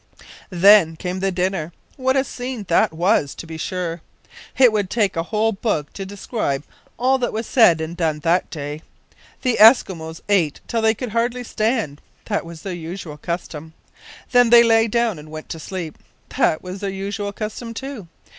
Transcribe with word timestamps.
Then 0.49 0.95
came 0.95 1.19
the 1.19 1.31
dinner. 1.31 1.73
What 1.95 2.17
a 2.17 2.23
scene 2.23 2.63
that 2.69 2.91
was, 2.91 3.35
to 3.35 3.45
be 3.45 3.55
sure! 3.55 4.01
It 4.57 4.71
would 4.73 4.89
take 4.89 5.15
a 5.15 5.21
whole 5.29 5.51
book 5.51 5.93
to 5.93 6.07
describe 6.07 6.63
all 6.97 7.19
that 7.19 7.31
was 7.31 7.45
said 7.45 7.79
and 7.79 7.95
done 7.95 8.17
that 8.21 8.49
day. 8.49 8.81
The 9.43 9.57
Eskimos 9.59 10.21
ate 10.27 10.59
till 10.67 10.81
they 10.81 10.95
could 10.95 11.09
hardly 11.09 11.43
stand 11.43 12.01
that 12.25 12.47
was 12.47 12.63
their 12.63 12.73
usual 12.73 13.17
custom. 13.17 13.73
Then 14.31 14.49
they 14.49 14.63
lay 14.63 14.87
down 14.87 15.19
and 15.19 15.29
went 15.29 15.49
to 15.49 15.59
sleep 15.59 15.99
that 16.35 16.63
was 16.63 16.79
their 16.79 16.89
usual 16.89 17.31
custom, 17.31 17.71
too. 17.71 18.07